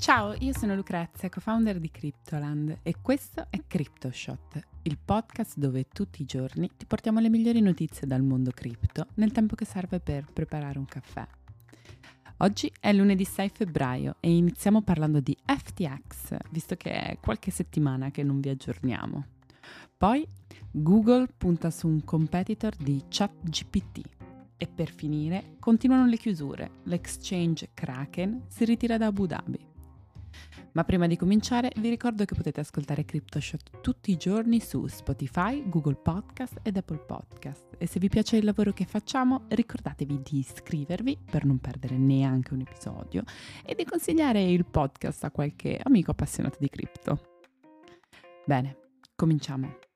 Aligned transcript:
Ciao, 0.00 0.34
io 0.38 0.56
sono 0.56 0.74
Lucrezia, 0.74 1.28
co-founder 1.28 1.78
di 1.78 1.90
Cryptoland 1.90 2.78
e 2.82 2.94
questo 3.02 3.46
è 3.50 3.60
CryptoShot, 3.66 4.66
il 4.84 4.96
podcast 4.96 5.58
dove 5.58 5.88
tutti 5.92 6.22
i 6.22 6.24
giorni 6.24 6.70
ti 6.74 6.86
portiamo 6.86 7.20
le 7.20 7.28
migliori 7.28 7.60
notizie 7.60 8.06
dal 8.06 8.22
mondo 8.22 8.50
cripto 8.50 9.08
nel 9.16 9.30
tempo 9.30 9.54
che 9.54 9.66
serve 9.66 10.00
per 10.00 10.24
preparare 10.32 10.78
un 10.78 10.86
caffè. 10.86 11.26
Oggi 12.38 12.72
è 12.80 12.94
lunedì 12.94 13.26
6 13.26 13.50
febbraio 13.50 14.16
e 14.20 14.34
iniziamo 14.34 14.80
parlando 14.80 15.20
di 15.20 15.36
FTX, 15.44 16.34
visto 16.50 16.76
che 16.76 16.92
è 16.92 17.18
qualche 17.20 17.50
settimana 17.50 18.10
che 18.10 18.22
non 18.22 18.40
vi 18.40 18.48
aggiorniamo. 18.48 19.26
Poi 19.98 20.26
Google 20.70 21.26
punta 21.36 21.70
su 21.70 21.86
un 21.86 22.02
competitor 22.04 22.74
di 22.74 23.04
ChatGPT. 23.06 24.00
E 24.56 24.66
per 24.66 24.90
finire, 24.90 25.56
continuano 25.58 26.06
le 26.06 26.16
chiusure. 26.16 26.70
L'exchange 26.84 27.70
Kraken 27.74 28.44
si 28.48 28.64
ritira 28.64 28.98
da 28.98 29.06
Abu 29.06 29.26
Dhabi. 29.26 29.69
Ma 30.72 30.84
prima 30.84 31.06
di 31.06 31.16
cominciare 31.16 31.72
vi 31.76 31.88
ricordo 31.88 32.24
che 32.24 32.34
potete 32.34 32.60
ascoltare 32.60 33.04
CryptoShot 33.04 33.80
tutti 33.80 34.12
i 34.12 34.16
giorni 34.16 34.60
su 34.60 34.86
Spotify, 34.86 35.68
Google 35.68 35.96
Podcast 35.96 36.60
ed 36.62 36.76
Apple 36.76 36.98
Podcast. 36.98 37.74
E 37.78 37.86
se 37.86 37.98
vi 37.98 38.08
piace 38.08 38.36
il 38.36 38.44
lavoro 38.44 38.72
che 38.72 38.84
facciamo, 38.84 39.46
ricordatevi 39.48 40.20
di 40.22 40.38
iscrivervi 40.38 41.18
per 41.28 41.44
non 41.44 41.58
perdere 41.58 41.96
neanche 41.96 42.54
un 42.54 42.60
episodio 42.60 43.24
e 43.64 43.74
di 43.74 43.84
consigliare 43.84 44.42
il 44.42 44.64
podcast 44.64 45.24
a 45.24 45.30
qualche 45.30 45.80
amico 45.82 46.12
appassionato 46.12 46.58
di 46.60 46.68
cripto. 46.68 47.20
Bene, 48.46 48.76
cominciamo. 49.16 49.89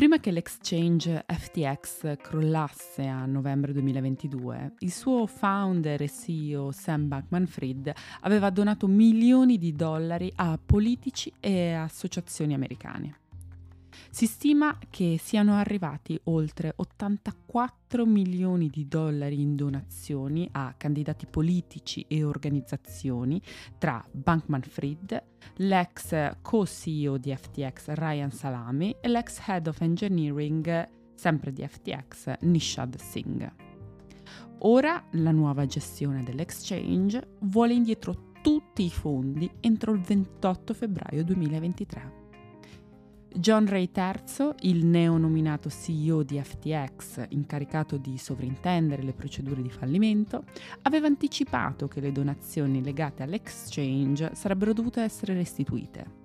Prima 0.00 0.18
che 0.18 0.30
l'exchange 0.30 1.26
FTX 1.28 2.16
crollasse 2.16 3.06
a 3.06 3.26
novembre 3.26 3.74
2022, 3.74 4.76
il 4.78 4.90
suo 4.90 5.26
founder 5.26 6.00
e 6.00 6.08
CEO 6.08 6.72
Sam 6.72 7.06
Bankman-Fried 7.06 7.92
aveva 8.20 8.48
donato 8.48 8.86
milioni 8.86 9.58
di 9.58 9.74
dollari 9.74 10.32
a 10.36 10.58
politici 10.64 11.30
e 11.38 11.72
associazioni 11.74 12.54
americane. 12.54 13.29
Si 14.12 14.26
stima 14.26 14.76
che 14.90 15.18
siano 15.22 15.54
arrivati 15.54 16.18
oltre 16.24 16.72
84 16.74 18.04
milioni 18.04 18.68
di 18.68 18.88
dollari 18.88 19.40
in 19.40 19.54
donazioni 19.54 20.48
a 20.50 20.74
candidati 20.76 21.26
politici 21.26 22.04
e 22.08 22.24
organizzazioni 22.24 23.40
tra 23.78 24.04
Bankman 24.10 24.62
Fried, 24.62 25.22
l'ex 25.58 26.32
co-CEO 26.42 27.18
di 27.18 27.34
FTX 27.34 27.92
Ryan 27.94 28.32
Salami 28.32 28.96
e 29.00 29.08
l'ex 29.08 29.46
head 29.46 29.68
of 29.68 29.80
engineering 29.80 30.88
sempre 31.14 31.52
di 31.52 31.64
FTX 31.66 32.34
Nishad 32.40 32.96
Singh. 32.96 33.52
Ora 34.62 35.02
la 35.12 35.30
nuova 35.30 35.66
gestione 35.66 36.24
dell'exchange 36.24 37.36
vuole 37.42 37.74
indietro 37.74 38.32
tutti 38.42 38.84
i 38.84 38.90
fondi 38.90 39.48
entro 39.60 39.92
il 39.92 40.00
28 40.00 40.74
febbraio 40.74 41.22
2023. 41.22 42.19
John 43.32 43.66
Ray 43.66 43.90
III, 43.94 44.54
il 44.62 44.84
neonominato 44.84 45.70
CEO 45.70 46.24
di 46.24 46.40
FTX, 46.42 47.26
incaricato 47.28 47.96
di 47.96 48.18
sovrintendere 48.18 49.02
le 49.02 49.12
procedure 49.12 49.62
di 49.62 49.70
fallimento, 49.70 50.44
aveva 50.82 51.06
anticipato 51.06 51.86
che 51.86 52.00
le 52.00 52.10
donazioni 52.10 52.82
legate 52.82 53.22
all'exchange 53.22 54.32
sarebbero 54.34 54.72
dovute 54.72 55.02
essere 55.02 55.34
restituite. 55.34 56.18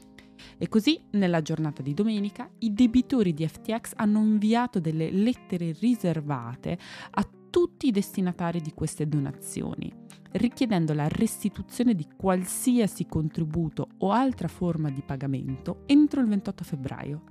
E 0.58 0.68
così, 0.68 1.00
nella 1.12 1.42
giornata 1.42 1.82
di 1.82 1.94
domenica, 1.94 2.50
i 2.60 2.74
debitori 2.74 3.34
di 3.34 3.48
FTX 3.48 3.94
hanno 3.96 4.20
inviato 4.20 4.80
delle 4.80 5.12
lettere 5.12 5.76
riservate 5.80 6.78
a 7.12 7.28
tutti 7.56 7.88
i 7.88 7.92
destinatari 7.92 8.60
di 8.60 8.74
queste 8.74 9.08
donazioni, 9.08 9.90
richiedendo 10.34 10.94
la 10.94 11.08
restituzione 11.08 11.96
di 11.96 12.06
qualsiasi 12.14 13.06
contributo 13.06 13.92
o 14.00 14.12
altra 14.12 14.50
forma 14.50 14.90
di 14.90 15.02
pagamento 15.02 15.84
entro 15.86 16.20
il 16.20 16.28
28 16.28 16.64
febbraio, 16.66 17.22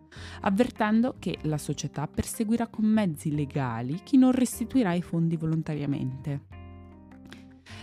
avvertendo 0.41 1.17
che 1.19 1.37
la 1.43 1.59
società 1.59 2.09
perseguirà 2.09 2.69
con 2.69 2.87
mezzi 2.87 3.35
legali 3.35 4.01
chi 4.03 4.17
non 4.17 4.33
restituirà 4.33 4.95
i 4.95 5.03
fondi 5.03 5.37
volontariamente. 5.37 6.41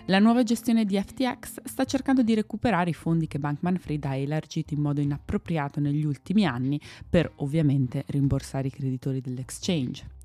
La 0.07 0.17
nuova 0.17 0.41
gestione 0.41 0.83
di 0.83 0.99
FTX 0.99 1.61
sta 1.65 1.85
cercando 1.85 2.23
di 2.23 2.33
recuperare 2.33 2.89
i 2.89 2.95
fondi 2.95 3.27
che 3.27 3.37
Bankman 3.37 3.77
Fried 3.77 4.03
ha 4.05 4.15
elargito 4.15 4.73
in 4.73 4.81
modo 4.81 4.99
inappropriato 4.99 5.79
negli 5.79 6.05
ultimi 6.05 6.47
anni 6.47 6.81
per 7.07 7.31
ovviamente 7.35 8.03
rimborsare 8.07 8.69
i 8.69 8.71
creditori 8.71 9.21
dell'exchange. 9.21 10.20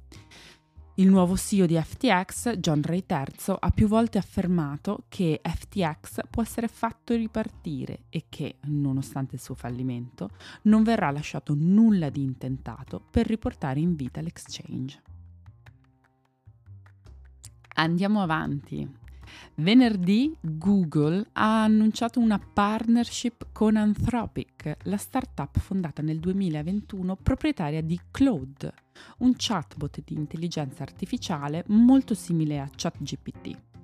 Il 0.99 1.11
nuovo 1.11 1.37
CEO 1.37 1.67
di 1.67 1.79
FTX, 1.79 2.57
John 2.57 2.81
Ray 2.83 3.05
III, 3.07 3.57
ha 3.59 3.71
più 3.71 3.87
volte 3.87 4.17
affermato 4.17 5.05
che 5.09 5.43
FTX 5.45 6.21
può 6.31 6.41
essere 6.41 6.69
fatto 6.69 7.15
ripartire 7.15 8.05
e 8.09 8.25
che, 8.31 8.57
nonostante 8.63 9.35
il 9.35 9.43
suo 9.43 9.55
fallimento, 9.55 10.31
non 10.63 10.85
verrà 10.85 11.11
lasciato 11.11 11.53
nulla 11.55 12.09
di 12.09 12.23
intentato 12.23 12.99
per 13.11 13.27
riportare 13.27 13.79
in 13.79 13.95
vita 13.95 14.23
l'exchange. 14.23 15.03
Andiamo 17.75 18.23
avanti. 18.23 18.91
Venerdì 19.57 20.37
Google 20.41 21.29
ha 21.33 21.65
annunciato 21.65 22.21
una 22.21 22.39
partnership 22.39 23.49
con 23.53 23.77
Anthropic, 23.77 24.77
la 24.85 24.97
startup 24.97 25.59
fondata 25.59 26.03
nel 26.03 26.19
2021 26.19 27.17
proprietaria 27.17 27.83
di 27.83 27.99
Claude, 28.11 28.73
un 29.19 29.33
chatbot 29.37 30.03
di 30.05 30.15
intelligenza 30.15 30.83
artificiale 30.83 31.65
molto 31.69 32.15
simile 32.15 32.61
a 32.61 32.69
ChatGPT. 32.75 33.76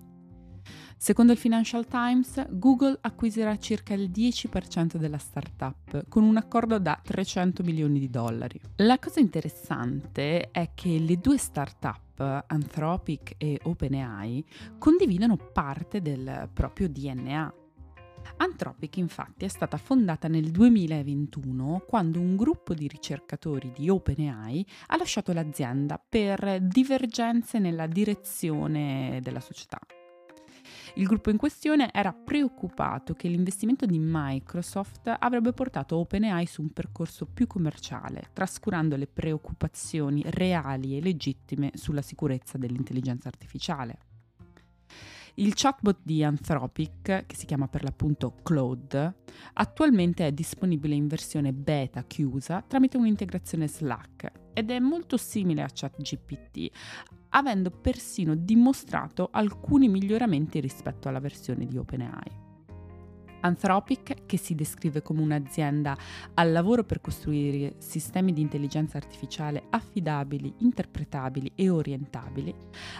Secondo 1.03 1.33
il 1.33 1.39
Financial 1.39 1.85
Times, 1.89 2.47
Google 2.51 2.97
acquisirà 3.01 3.59
circa 3.59 3.93
il 3.93 4.09
10% 4.09 4.99
della 4.99 5.19
startup 5.19 6.05
con 6.09 6.23
un 6.23 6.37
accordo 6.37 6.79
da 6.79 6.97
300 7.03 7.65
milioni 7.65 7.99
di 7.99 8.09
dollari. 8.09 8.61
La 8.77 9.01
cosa 9.01 9.19
interessante 9.19 10.53
è 10.53 10.71
che 10.75 11.01
le 11.01 11.17
due 11.17 11.39
startup, 11.39 12.45
Anthropic 12.47 13.35
e 13.37 13.59
OpenAI, 13.65 14.45
condividono 14.79 15.37
parte 15.37 16.01
del 16.01 16.49
proprio 16.53 16.89
DNA. 16.89 17.53
Anthropic 18.37 18.97
infatti 18.99 19.45
è 19.45 19.49
stata 19.49 19.79
fondata 19.79 20.29
nel 20.29 20.53
2021 20.53 21.83
quando 21.85 22.21
un 22.21 22.37
gruppo 22.37 22.75
di 22.75 22.87
ricercatori 22.87 23.73
di 23.75 23.89
OpenAI 23.89 24.65
ha 24.87 24.97
lasciato 24.97 25.33
l'azienda 25.33 26.01
per 26.09 26.61
divergenze 26.61 27.59
nella 27.59 27.89
direzione 27.89 29.19
della 29.21 29.41
società. 29.41 29.81
Il 30.97 31.07
gruppo 31.07 31.31
in 31.31 31.39
questione 31.39 31.91
era 31.91 32.13
preoccupato 32.13 33.15
che 33.15 33.27
l'investimento 33.27 33.87
di 33.87 33.99
Microsoft 33.99 35.11
avrebbe 35.19 35.55
portato 35.55 35.97
OpenAI 35.97 36.45
su 36.45 36.61
un 36.61 36.71
percorso 36.71 37.25
più 37.25 37.47
commerciale, 37.47 38.29
trascurando 38.35 38.97
le 38.97 39.07
preoccupazioni 39.07 40.23
reali 40.27 40.97
e 40.97 41.01
legittime 41.01 41.71
sulla 41.75 42.03
sicurezza 42.03 42.59
dell'intelligenza 42.59 43.29
artificiale. 43.29 43.99
Il 45.37 45.55
chatbot 45.55 46.01
di 46.03 46.23
Anthropic, 46.23 47.25
che 47.25 47.35
si 47.35 47.47
chiama 47.47 47.69
per 47.69 47.85
l'appunto 47.85 48.35
Claude, 48.43 49.15
attualmente 49.55 50.27
è 50.27 50.33
disponibile 50.33 50.95
in 50.95 51.07
versione 51.07 51.55
beta 51.55 52.05
chiusa 52.05 52.63
tramite 52.67 52.99
un'integrazione 52.99 53.67
Slack 53.67 54.31
ed 54.53 54.71
è 54.71 54.79
molto 54.79 55.17
simile 55.17 55.63
a 55.63 55.71
ChatGPT, 55.73 56.71
avendo 57.35 57.71
persino 57.71 58.35
dimostrato 58.35 59.29
alcuni 59.31 59.89
miglioramenti 59.89 60.61
rispetto 60.61 61.09
alla 61.09 61.21
versione 61.21 61.67
di 61.67 61.77
OpenAI. 61.77 62.41
Anthropic, 63.43 64.27
che 64.27 64.37
si 64.37 64.55
descrive 64.55 65.03
come 65.03 65.21
un'azienda 65.21 65.97
al 66.35 66.53
lavoro 66.53 66.85
per 66.85 67.01
costruire 67.01 67.75
sistemi 67.79 68.33
di 68.33 68.41
intelligenza 68.41 68.99
artificiale 68.99 69.65
affidabili, 69.71 70.55
interpretabili 70.59 71.53
e 71.55 71.69
orientabili, 71.69 72.55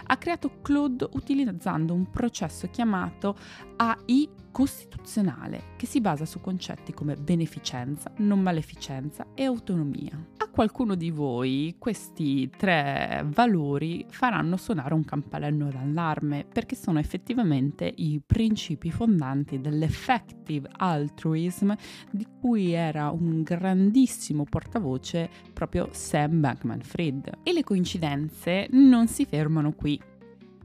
ha 0.05 0.17
creato 0.17 0.61
Claude 0.61 1.07
utilizzando 1.13 1.93
un 1.93 2.09
processo 2.09 2.67
chiamato 2.69 3.37
AI 3.77 4.29
costituzionale 4.53 5.71
che 5.75 5.87
si 5.87 5.99
basa 5.99 6.25
su 6.25 6.39
concetti 6.39 6.93
come 6.93 7.15
beneficenza, 7.15 8.11
non 8.17 8.39
maleficenza 8.39 9.25
e 9.33 9.43
autonomia. 9.43 10.17
A 10.37 10.49
qualcuno 10.49 10.93
di 10.93 11.09
voi 11.09 11.75
questi 11.79 12.49
tre 12.55 13.25
valori 13.25 14.05
faranno 14.09 14.55
suonare 14.55 14.93
un 14.93 15.03
campanello 15.03 15.69
d'allarme 15.69 16.45
perché 16.45 16.75
sono 16.75 16.99
effettivamente 16.99 17.91
i 17.97 18.21
principi 18.23 18.91
fondanti 18.91 19.59
dell'effective 19.59 20.69
altruism 20.71 21.73
di 22.11 22.27
cui 22.39 22.71
era 22.71 23.09
un 23.09 23.41
grandissimo 23.41 24.43
portavoce 24.43 25.29
proprio 25.51 25.89
Sam 25.91 26.39
Bankman-Fried. 26.39 27.39
E 27.41 27.51
le 27.51 27.63
coincidenze 27.63 28.67
non 28.69 29.07
si 29.07 29.25
fermano 29.25 29.73
qui. 29.73 29.99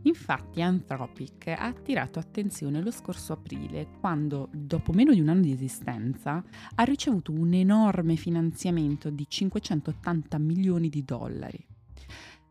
Infatti 0.03 0.63
Anthropic 0.63 1.49
ha 1.49 1.67
attirato 1.67 2.19
attenzione 2.19 2.81
lo 2.81 2.91
scorso 2.91 3.33
aprile 3.33 3.89
quando, 4.01 4.49
dopo 4.53 4.93
meno 4.93 5.13
di 5.13 5.21
un 5.21 5.29
anno 5.29 5.43
di 5.43 5.53
esistenza, 5.53 6.43
ha 6.75 6.83
ricevuto 6.85 7.33
un 7.33 7.53
enorme 7.53 8.17
finanziamento 8.17 9.11
di 9.11 9.27
580 9.29 10.39
milioni 10.39 10.89
di 10.89 11.05
dollari. 11.05 11.67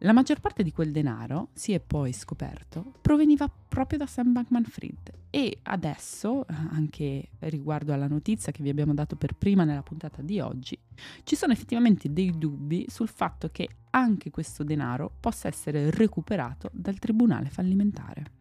La 0.01 0.13
maggior 0.13 0.39
parte 0.39 0.61
di 0.61 0.71
quel 0.71 0.91
denaro, 0.91 1.49
si 1.53 1.73
è 1.73 1.79
poi 1.79 2.13
scoperto, 2.13 2.94
proveniva 3.01 3.49
proprio 3.49 3.97
da 3.97 4.05
Sam 4.05 4.31
Bankman 4.31 4.65
Fried 4.65 5.11
e 5.31 5.57
adesso, 5.63 6.45
anche 6.47 7.29
riguardo 7.39 7.94
alla 7.94 8.07
notizia 8.07 8.51
che 8.51 8.61
vi 8.61 8.69
abbiamo 8.69 8.94
dato 8.94 9.15
per 9.15 9.33
prima 9.33 9.63
nella 9.63 9.81
puntata 9.81 10.21
di 10.21 10.39
oggi, 10.39 10.77
ci 11.23 11.35
sono 11.35 11.51
effettivamente 11.51 12.13
dei 12.13 12.38
dubbi 12.38 12.85
sul 12.89 13.07
fatto 13.07 13.49
che 13.51 13.69
anche 13.89 14.29
questo 14.29 14.63
denaro 14.63 15.11
possa 15.19 15.47
essere 15.47 15.89
recuperato 15.89 16.69
dal 16.73 17.00
tribunale 17.00 17.50
fallimentare. 17.50 18.37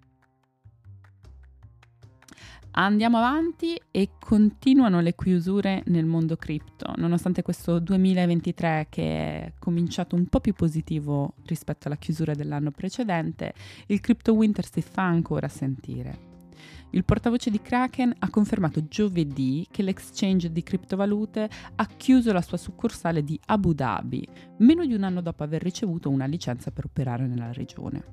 Andiamo 2.79 3.17
avanti 3.17 3.81
e 3.91 4.11
continuano 4.21 5.01
le 5.01 5.15
chiusure 5.15 5.83
nel 5.87 6.05
mondo 6.05 6.37
cripto, 6.37 6.93
nonostante 6.97 7.41
questo 7.41 7.79
2023 7.79 8.89
che 8.91 9.03
è 9.03 9.53
cominciato 9.59 10.15
un 10.15 10.27
po' 10.27 10.41
più 10.41 10.53
positivo 10.53 11.37
rispetto 11.47 11.87
alla 11.87 11.97
chiusura 11.97 12.35
dell'anno 12.35 12.73
precedente, 12.73 13.55
il 13.87 14.01
crypto 14.01 14.35
winter 14.35 14.71
si 14.71 14.83
fa 14.83 15.05
ancora 15.05 15.49
sentire. 15.49 16.35
Il 16.91 17.07
portavoce 17.07 17.49
di 17.49 17.63
Kraken 17.63 18.13
ha 18.19 18.29
confermato 18.29 18.87
giovedì 18.87 19.67
che 19.71 19.81
l'exchange 19.81 20.53
di 20.53 20.63
criptovalute 20.63 21.49
ha 21.77 21.87
chiuso 21.87 22.31
la 22.35 22.43
sua 22.43 22.59
succursale 22.59 23.25
di 23.25 23.41
Abu 23.47 23.73
Dhabi, 23.73 24.29
meno 24.59 24.85
di 24.85 24.93
un 24.93 25.05
anno 25.05 25.23
dopo 25.23 25.43
aver 25.43 25.63
ricevuto 25.63 26.11
una 26.11 26.27
licenza 26.27 26.71
per 26.71 26.85
operare 26.85 27.27
nella 27.27 27.53
regione. 27.53 28.05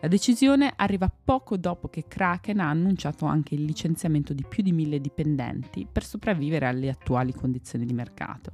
La 0.00 0.06
decisione 0.06 0.72
arriva 0.76 1.10
poco 1.10 1.56
dopo 1.56 1.88
che 1.88 2.04
Kraken 2.06 2.60
ha 2.60 2.68
annunciato 2.68 3.24
anche 3.26 3.56
il 3.56 3.64
licenziamento 3.64 4.32
di 4.32 4.44
più 4.48 4.62
di 4.62 4.70
mille 4.70 5.00
dipendenti 5.00 5.88
per 5.90 6.04
sopravvivere 6.04 6.66
alle 6.66 6.88
attuali 6.88 7.34
condizioni 7.34 7.84
di 7.84 7.92
mercato. 7.92 8.52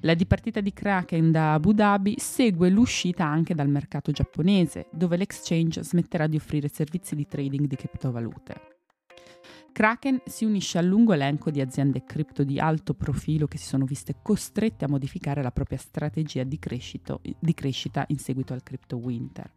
La 0.00 0.14
dipartita 0.14 0.60
di 0.60 0.72
Kraken 0.72 1.32
da 1.32 1.54
Abu 1.54 1.72
Dhabi 1.72 2.14
segue 2.18 2.70
l'uscita 2.70 3.24
anche 3.24 3.54
dal 3.54 3.68
mercato 3.68 4.12
giapponese, 4.12 4.86
dove 4.92 5.16
l'exchange 5.16 5.82
smetterà 5.82 6.28
di 6.28 6.36
offrire 6.36 6.68
servizi 6.68 7.16
di 7.16 7.26
trading 7.26 7.66
di 7.66 7.74
criptovalute. 7.74 8.54
Kraken 9.72 10.20
si 10.26 10.44
unisce 10.44 10.78
al 10.78 10.86
lungo 10.86 11.12
elenco 11.12 11.50
di 11.50 11.60
aziende 11.60 12.04
cripto 12.04 12.44
di 12.44 12.60
alto 12.60 12.94
profilo 12.94 13.48
che 13.48 13.58
si 13.58 13.66
sono 13.66 13.84
viste 13.84 14.14
costrette 14.22 14.84
a 14.84 14.88
modificare 14.88 15.42
la 15.42 15.50
propria 15.50 15.78
strategia 15.78 16.44
di, 16.44 16.60
di 17.40 17.54
crescita 17.54 18.04
in 18.06 18.18
seguito 18.18 18.52
al 18.52 18.62
crypto 18.62 18.98
winter. 18.98 19.50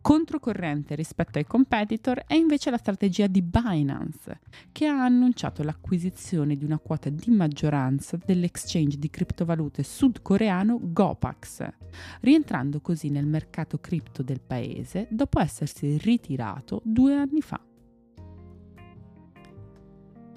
Controcorrente 0.00 0.94
rispetto 0.94 1.38
ai 1.38 1.44
competitor 1.44 2.24
è 2.26 2.34
invece 2.34 2.70
la 2.70 2.78
strategia 2.78 3.26
di 3.26 3.42
Binance, 3.42 4.40
che 4.72 4.86
ha 4.86 5.04
annunciato 5.04 5.62
l'acquisizione 5.62 6.56
di 6.56 6.64
una 6.64 6.78
quota 6.78 7.10
di 7.10 7.30
maggioranza 7.30 8.18
dell'exchange 8.24 8.98
di 8.98 9.10
criptovalute 9.10 9.82
sudcoreano 9.82 10.78
Gopax, 10.80 11.68
rientrando 12.20 12.80
così 12.80 13.10
nel 13.10 13.26
mercato 13.26 13.78
cripto 13.78 14.22
del 14.22 14.40
paese 14.40 15.06
dopo 15.10 15.40
essersi 15.40 15.98
ritirato 15.98 16.80
due 16.84 17.14
anni 17.14 17.40
fa. 17.40 17.60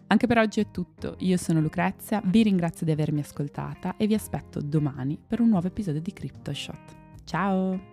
Anche 0.07 0.27
per 0.27 0.37
oggi 0.37 0.59
è 0.59 0.69
tutto, 0.69 1.15
io 1.19 1.37
sono 1.37 1.59
Lucrezia, 1.59 2.21
vi 2.23 2.43
ringrazio 2.43 2.85
di 2.85 2.91
avermi 2.91 3.21
ascoltata 3.21 3.97
e 3.97 4.05
vi 4.05 4.13
aspetto 4.13 4.61
domani 4.61 5.17
per 5.25 5.39
un 5.39 5.49
nuovo 5.49 5.67
episodio 5.67 6.01
di 6.01 6.13
CryptoShot. 6.13 6.95
Ciao! 7.23 7.92